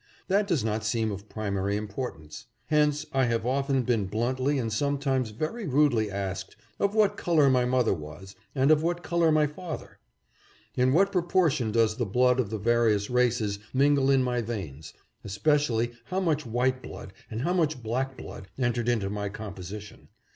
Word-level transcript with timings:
That 0.29 0.47
does 0.47 0.63
not 0.63 0.83
seem 0.83 1.11
of 1.11 1.29
primary 1.29 1.77
importance. 1.77 2.47
Hence 2.69 3.05
I 3.13 3.25
have 3.25 3.45
often 3.45 3.83
been 3.83 4.05
bluntly 4.07 4.57
and 4.57 4.73
sometimes 4.73 5.29
very 5.29 5.67
rudely 5.67 6.09
asked, 6.09 6.55
of 6.79 6.95
what 6.95 7.17
color 7.17 7.51
my 7.51 7.65
mother 7.65 7.93
was, 7.93 8.35
and 8.55 8.71
of 8.71 8.81
what 8.81 9.03
color 9.03 9.27
was 9.27 9.35
my 9.35 9.45
father? 9.45 9.99
In 10.75 10.91
what 10.93 11.11
proportion 11.11 11.71
does 11.71 11.97
the 11.97 12.07
blood 12.07 12.39
of 12.39 12.49
the 12.49 12.57
various 12.57 13.11
races 13.11 13.59
mingle 13.75 14.09
in 14.09 14.23
my 14.23 14.41
veins, 14.41 14.91
especially 15.23 15.91
how 16.05 16.19
much 16.19 16.47
white 16.47 16.81
blood 16.81 17.13
and 17.29 17.43
how 17.43 17.53
much 17.53 17.83
black 17.83 18.17
blood 18.17 18.47
entered 18.57 18.89
into 18.89 19.07
my 19.11 19.29
composition 19.29 20.07